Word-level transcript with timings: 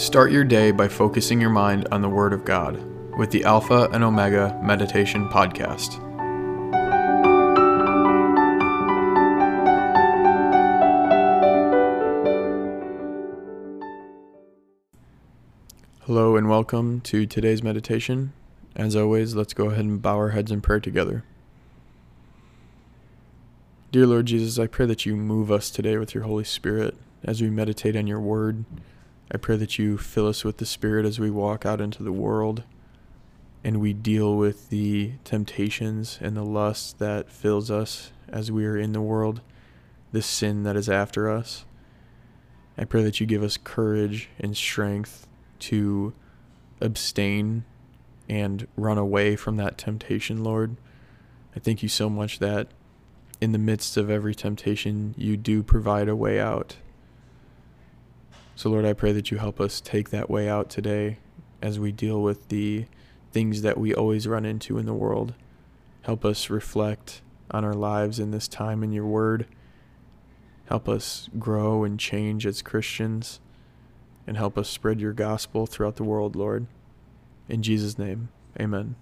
Start 0.00 0.32
your 0.32 0.44
day 0.44 0.70
by 0.70 0.88
focusing 0.88 1.42
your 1.42 1.50
mind 1.50 1.86
on 1.92 2.00
the 2.00 2.08
Word 2.08 2.32
of 2.32 2.42
God 2.42 2.82
with 3.18 3.30
the 3.30 3.44
Alpha 3.44 3.86
and 3.92 4.02
Omega 4.02 4.58
Meditation 4.64 5.28
Podcast. 5.28 5.98
Hello 16.06 16.34
and 16.34 16.48
welcome 16.48 17.02
to 17.02 17.26
today's 17.26 17.62
meditation. 17.62 18.32
As 18.74 18.96
always, 18.96 19.34
let's 19.34 19.52
go 19.52 19.66
ahead 19.66 19.84
and 19.84 20.00
bow 20.00 20.16
our 20.16 20.30
heads 20.30 20.50
in 20.50 20.62
prayer 20.62 20.80
together. 20.80 21.24
Dear 23.92 24.06
Lord 24.06 24.24
Jesus, 24.24 24.58
I 24.58 24.66
pray 24.66 24.86
that 24.86 25.04
you 25.04 25.14
move 25.14 25.52
us 25.52 25.68
today 25.68 25.98
with 25.98 26.14
your 26.14 26.24
Holy 26.24 26.44
Spirit 26.44 26.96
as 27.22 27.42
we 27.42 27.50
meditate 27.50 27.96
on 27.96 28.06
your 28.06 28.18
word. 28.20 28.64
I 29.32 29.36
pray 29.36 29.56
that 29.56 29.78
you 29.78 29.96
fill 29.96 30.26
us 30.26 30.44
with 30.44 30.56
the 30.56 30.66
Spirit 30.66 31.06
as 31.06 31.20
we 31.20 31.30
walk 31.30 31.64
out 31.64 31.80
into 31.80 32.02
the 32.02 32.12
world 32.12 32.64
and 33.62 33.80
we 33.80 33.92
deal 33.92 34.36
with 34.36 34.70
the 34.70 35.12
temptations 35.24 36.18
and 36.20 36.36
the 36.36 36.44
lust 36.44 36.98
that 36.98 37.30
fills 37.30 37.70
us 37.70 38.10
as 38.28 38.50
we 38.50 38.64
are 38.64 38.76
in 38.76 38.92
the 38.92 39.00
world, 39.00 39.40
the 40.12 40.22
sin 40.22 40.62
that 40.64 40.76
is 40.76 40.88
after 40.88 41.30
us. 41.30 41.64
I 42.78 42.84
pray 42.84 43.02
that 43.02 43.20
you 43.20 43.26
give 43.26 43.42
us 43.42 43.56
courage 43.56 44.30
and 44.38 44.56
strength 44.56 45.26
to 45.60 46.14
abstain 46.80 47.64
and 48.28 48.66
run 48.76 48.96
away 48.96 49.36
from 49.36 49.56
that 49.58 49.76
temptation, 49.76 50.42
Lord. 50.42 50.76
I 51.54 51.60
thank 51.60 51.82
you 51.82 51.88
so 51.88 52.08
much 52.08 52.38
that 52.38 52.68
in 53.40 53.52
the 53.52 53.58
midst 53.58 53.96
of 53.96 54.10
every 54.10 54.34
temptation, 54.34 55.14
you 55.18 55.36
do 55.36 55.62
provide 55.62 56.08
a 56.08 56.16
way 56.16 56.40
out. 56.40 56.76
So, 58.60 58.68
Lord, 58.68 58.84
I 58.84 58.92
pray 58.92 59.12
that 59.12 59.30
you 59.30 59.38
help 59.38 59.58
us 59.58 59.80
take 59.80 60.10
that 60.10 60.28
way 60.28 60.46
out 60.46 60.68
today 60.68 61.16
as 61.62 61.78
we 61.78 61.92
deal 61.92 62.20
with 62.20 62.50
the 62.50 62.84
things 63.32 63.62
that 63.62 63.78
we 63.78 63.94
always 63.94 64.28
run 64.28 64.44
into 64.44 64.76
in 64.76 64.84
the 64.84 64.92
world. 64.92 65.32
Help 66.02 66.26
us 66.26 66.50
reflect 66.50 67.22
on 67.50 67.64
our 67.64 67.72
lives 67.72 68.20
in 68.20 68.32
this 68.32 68.46
time 68.46 68.84
in 68.84 68.92
your 68.92 69.06
word. 69.06 69.46
Help 70.66 70.90
us 70.90 71.30
grow 71.38 71.84
and 71.84 71.98
change 71.98 72.44
as 72.44 72.60
Christians 72.60 73.40
and 74.26 74.36
help 74.36 74.58
us 74.58 74.68
spread 74.68 75.00
your 75.00 75.14
gospel 75.14 75.64
throughout 75.64 75.96
the 75.96 76.04
world, 76.04 76.36
Lord. 76.36 76.66
In 77.48 77.62
Jesus' 77.62 77.98
name, 77.98 78.28
amen. 78.60 78.94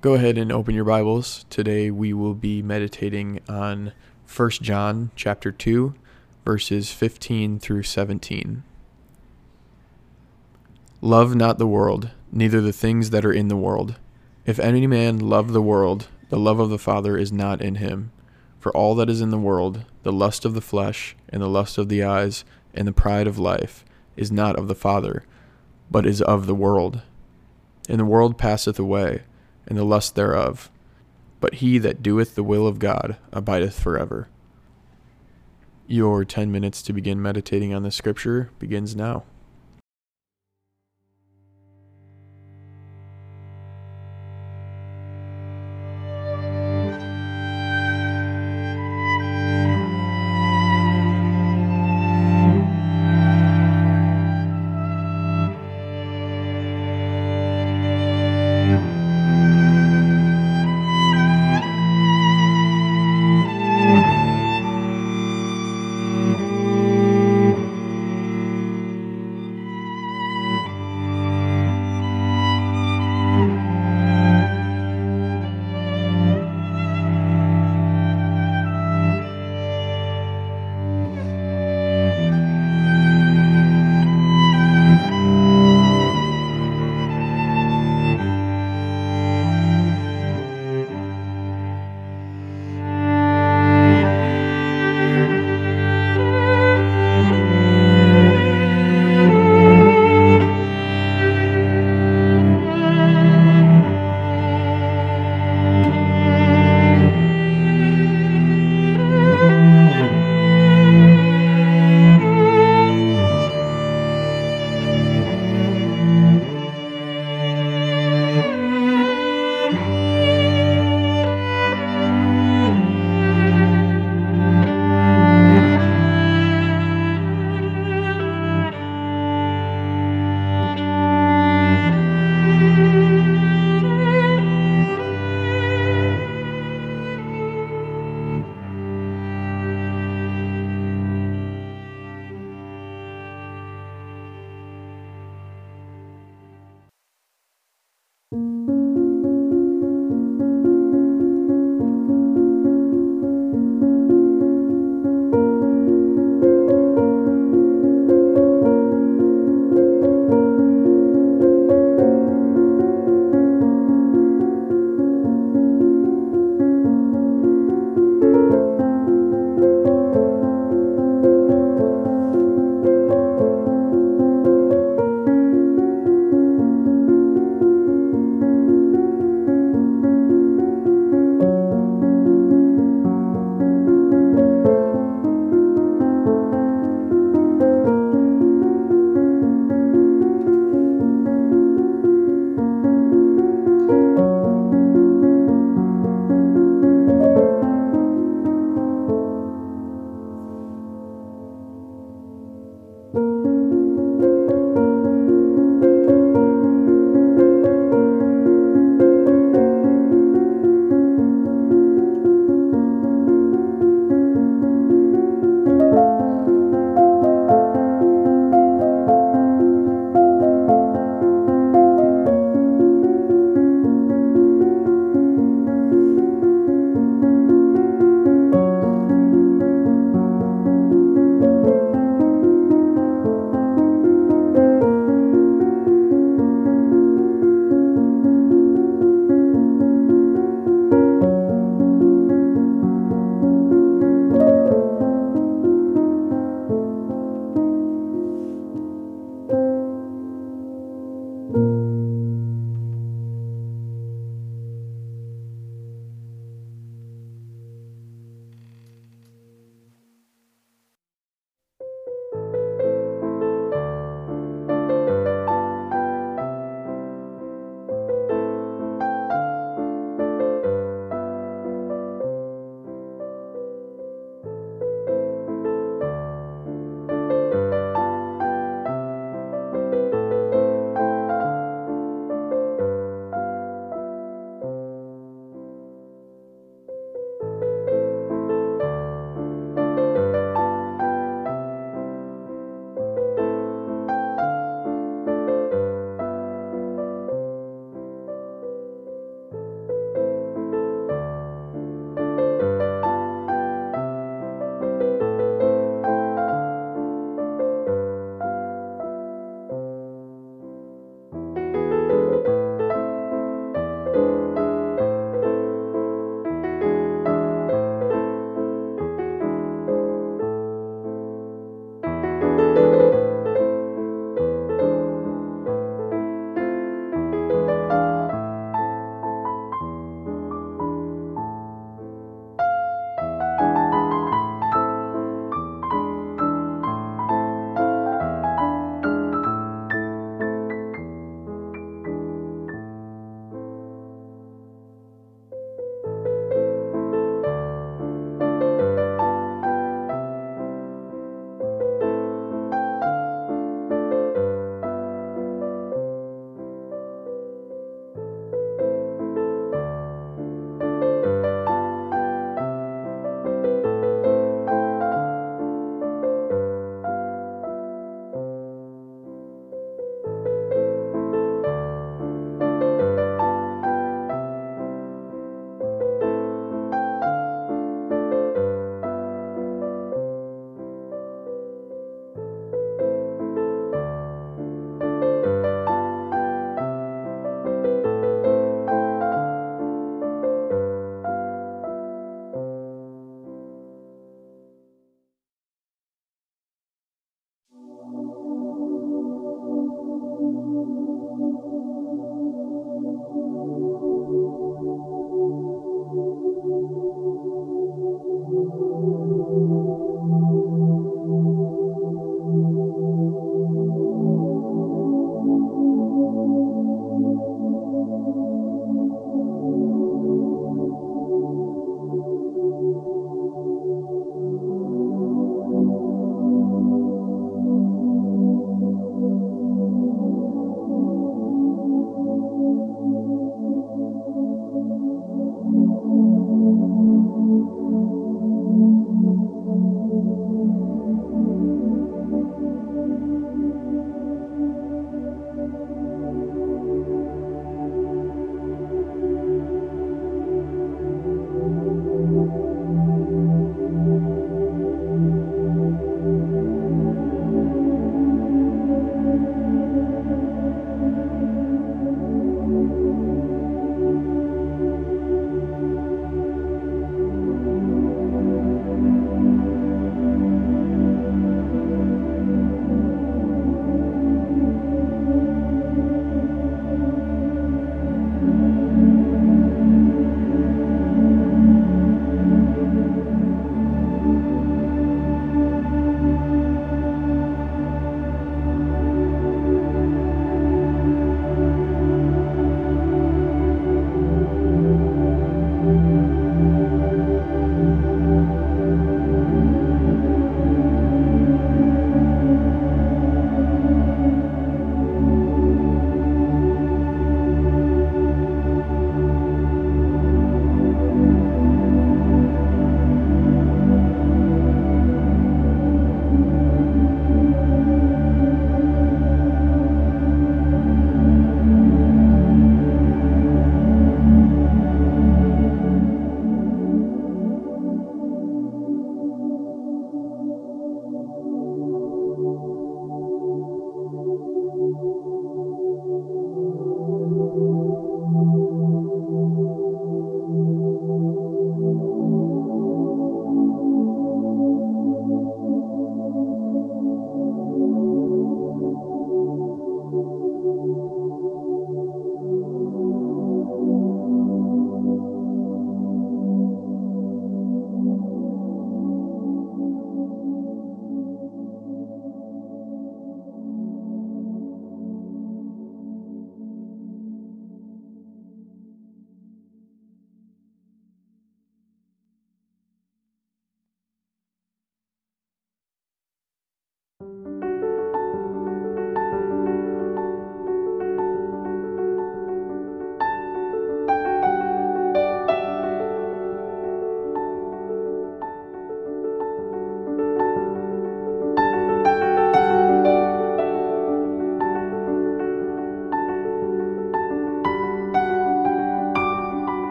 Go 0.00 0.14
ahead 0.14 0.38
and 0.38 0.50
open 0.50 0.74
your 0.74 0.86
Bibles. 0.86 1.44
Today 1.50 1.90
we 1.90 2.14
will 2.14 2.32
be 2.32 2.62
meditating 2.62 3.40
on 3.50 3.92
1 4.34 4.50
John 4.62 5.10
chapter 5.14 5.52
2 5.52 5.94
verses 6.50 6.90
15 6.90 7.60
through 7.60 7.84
17. 7.84 8.64
Love 11.00 11.36
not 11.36 11.58
the 11.58 11.66
world, 11.66 12.10
neither 12.32 12.60
the 12.60 12.72
things 12.72 13.10
that 13.10 13.24
are 13.24 13.32
in 13.32 13.46
the 13.46 13.56
world. 13.56 13.94
If 14.46 14.58
any 14.58 14.84
man 14.88 15.20
love 15.20 15.52
the 15.52 15.62
world, 15.62 16.08
the 16.28 16.40
love 16.40 16.58
of 16.58 16.68
the 16.68 16.76
Father 16.76 17.16
is 17.16 17.30
not 17.30 17.62
in 17.62 17.76
him. 17.76 18.10
For 18.58 18.72
all 18.72 18.96
that 18.96 19.08
is 19.08 19.20
in 19.20 19.30
the 19.30 19.38
world, 19.38 19.84
the 20.02 20.10
lust 20.10 20.44
of 20.44 20.54
the 20.54 20.60
flesh, 20.60 21.14
and 21.28 21.40
the 21.40 21.46
lust 21.46 21.78
of 21.78 21.88
the 21.88 22.02
eyes, 22.02 22.44
and 22.74 22.88
the 22.88 22.92
pride 22.92 23.28
of 23.28 23.38
life, 23.38 23.84
is 24.16 24.32
not 24.32 24.56
of 24.58 24.66
the 24.66 24.74
Father, 24.74 25.22
but 25.88 26.04
is 26.04 26.20
of 26.20 26.48
the 26.48 26.54
world. 26.56 27.02
And 27.88 28.00
the 28.00 28.04
world 28.04 28.38
passeth 28.38 28.80
away, 28.80 29.22
and 29.68 29.78
the 29.78 29.84
lust 29.84 30.16
thereof. 30.16 30.68
But 31.38 31.62
he 31.62 31.78
that 31.78 32.02
doeth 32.02 32.34
the 32.34 32.42
will 32.42 32.66
of 32.66 32.80
God 32.80 33.18
abideth 33.30 33.78
forever. 33.78 34.26
Your 35.92 36.24
10 36.24 36.52
minutes 36.52 36.82
to 36.82 36.92
begin 36.92 37.20
meditating 37.20 37.74
on 37.74 37.82
the 37.82 37.90
scripture 37.90 38.52
begins 38.60 38.94
now. 38.94 39.24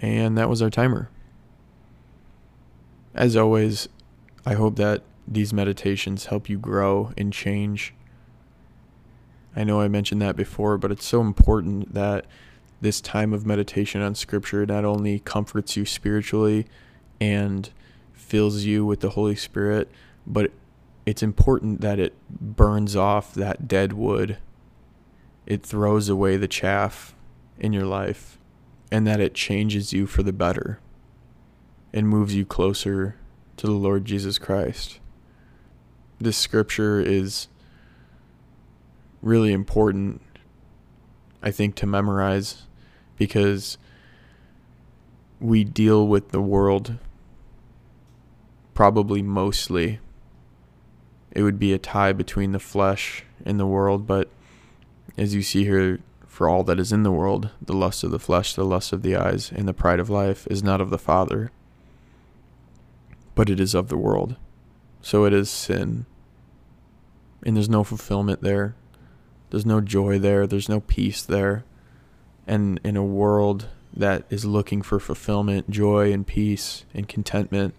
And 0.00 0.36
that 0.38 0.48
was 0.48 0.62
our 0.62 0.70
timer. 0.70 1.10
As 3.14 3.36
always, 3.36 3.88
I 4.46 4.54
hope 4.54 4.76
that 4.76 5.02
these 5.28 5.52
meditations 5.52 6.26
help 6.26 6.48
you 6.48 6.58
grow 6.58 7.12
and 7.16 7.32
change. 7.32 7.94
I 9.54 9.64
know 9.64 9.80
I 9.80 9.88
mentioned 9.88 10.22
that 10.22 10.36
before, 10.36 10.78
but 10.78 10.90
it's 10.90 11.04
so 11.04 11.20
important 11.20 11.92
that 11.94 12.26
this 12.80 13.00
time 13.00 13.32
of 13.32 13.44
meditation 13.44 14.00
on 14.00 14.14
Scripture 14.14 14.64
not 14.64 14.84
only 14.84 15.18
comforts 15.20 15.76
you 15.76 15.84
spiritually 15.84 16.66
and 17.20 17.70
fills 18.12 18.64
you 18.64 18.86
with 18.86 19.00
the 19.00 19.10
Holy 19.10 19.36
Spirit, 19.36 19.90
but 20.26 20.50
it's 21.04 21.22
important 21.22 21.80
that 21.80 21.98
it 21.98 22.14
burns 22.30 22.96
off 22.96 23.34
that 23.34 23.68
dead 23.68 23.92
wood. 23.92 24.38
It 25.46 25.64
throws 25.64 26.08
away 26.08 26.36
the 26.36 26.48
chaff 26.48 27.14
in 27.58 27.72
your 27.72 27.86
life, 27.86 28.38
and 28.90 29.06
that 29.06 29.20
it 29.20 29.34
changes 29.34 29.92
you 29.92 30.06
for 30.06 30.22
the 30.22 30.32
better 30.32 30.80
and 31.92 32.08
moves 32.08 32.34
you 32.34 32.44
closer 32.44 33.16
to 33.56 33.66
the 33.66 33.72
Lord 33.72 34.04
Jesus 34.04 34.38
Christ. 34.38 34.98
This 36.18 36.36
scripture 36.36 37.00
is 37.00 37.48
really 39.22 39.52
important, 39.52 40.20
I 41.42 41.50
think, 41.50 41.74
to 41.76 41.86
memorize 41.86 42.66
because 43.16 43.78
we 45.40 45.64
deal 45.64 46.06
with 46.06 46.30
the 46.30 46.40
world 46.40 46.98
probably 48.74 49.22
mostly. 49.22 50.00
It 51.32 51.42
would 51.42 51.58
be 51.58 51.72
a 51.72 51.78
tie 51.78 52.12
between 52.12 52.52
the 52.52 52.58
flesh 52.58 53.24
and 53.44 53.60
the 53.60 53.66
world, 53.66 54.06
but 54.06 54.30
as 55.16 55.34
you 55.34 55.42
see 55.42 55.64
here, 55.64 56.00
for 56.40 56.48
all 56.48 56.64
that 56.64 56.80
is 56.80 56.90
in 56.90 57.02
the 57.02 57.12
world, 57.12 57.50
the 57.60 57.74
lust 57.74 58.02
of 58.02 58.10
the 58.10 58.18
flesh, 58.18 58.54
the 58.54 58.64
lust 58.64 58.94
of 58.94 59.02
the 59.02 59.14
eyes, 59.14 59.52
and 59.54 59.68
the 59.68 59.74
pride 59.74 60.00
of 60.00 60.08
life 60.08 60.46
is 60.50 60.62
not 60.62 60.80
of 60.80 60.88
the 60.88 60.96
Father, 60.96 61.52
but 63.34 63.50
it 63.50 63.60
is 63.60 63.74
of 63.74 63.88
the 63.88 63.96
world. 63.98 64.36
So 65.02 65.26
it 65.26 65.34
is 65.34 65.50
sin. 65.50 66.06
And 67.44 67.56
there's 67.56 67.68
no 67.68 67.84
fulfillment 67.84 68.40
there. 68.40 68.74
There's 69.50 69.66
no 69.66 69.82
joy 69.82 70.18
there. 70.18 70.46
There's 70.46 70.66
no 70.66 70.80
peace 70.80 71.20
there. 71.20 71.66
And 72.46 72.80
in 72.82 72.96
a 72.96 73.04
world 73.04 73.66
that 73.94 74.24
is 74.30 74.46
looking 74.46 74.80
for 74.80 74.98
fulfillment, 74.98 75.68
joy, 75.68 76.10
and 76.10 76.26
peace 76.26 76.86
and 76.94 77.06
contentment, 77.06 77.74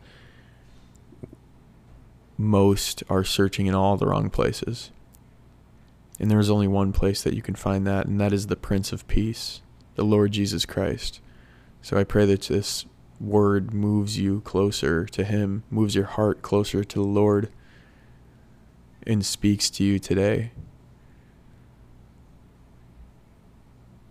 most 2.37 3.01
are 3.09 3.23
searching 3.23 3.65
in 3.65 3.73
all 3.73 3.97
the 3.97 4.05
wrong 4.05 4.29
places. 4.29 4.91
And 6.21 6.29
there 6.29 6.39
is 6.39 6.51
only 6.51 6.67
one 6.67 6.93
place 6.93 7.23
that 7.23 7.33
you 7.33 7.41
can 7.41 7.55
find 7.55 7.85
that, 7.87 8.05
and 8.05 8.21
that 8.21 8.31
is 8.31 8.45
the 8.45 8.55
Prince 8.55 8.93
of 8.93 9.07
Peace, 9.07 9.63
the 9.95 10.05
Lord 10.05 10.33
Jesus 10.33 10.67
Christ. 10.67 11.19
So 11.81 11.97
I 11.97 12.03
pray 12.03 12.27
that 12.27 12.43
this 12.43 12.85
word 13.19 13.73
moves 13.73 14.19
you 14.19 14.41
closer 14.41 15.07
to 15.07 15.23
Him, 15.23 15.63
moves 15.71 15.95
your 15.95 16.05
heart 16.05 16.43
closer 16.43 16.83
to 16.83 16.99
the 16.99 17.07
Lord, 17.07 17.49
and 19.07 19.25
speaks 19.25 19.71
to 19.71 19.83
you 19.83 19.97
today. 19.97 20.51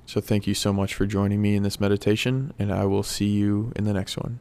So 0.04 0.20
thank 0.20 0.48
you 0.48 0.54
so 0.54 0.72
much 0.72 0.94
for 0.94 1.06
joining 1.06 1.40
me 1.40 1.54
in 1.54 1.62
this 1.62 1.78
meditation, 1.78 2.52
and 2.58 2.72
I 2.72 2.86
will 2.86 3.04
see 3.04 3.28
you 3.28 3.72
in 3.76 3.84
the 3.84 3.92
next 3.92 4.16
one. 4.16 4.40